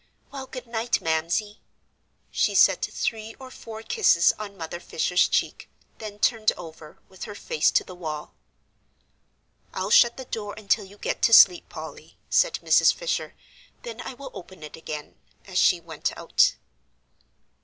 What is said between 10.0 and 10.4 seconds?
the